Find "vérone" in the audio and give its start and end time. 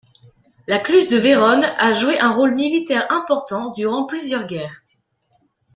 1.19-1.63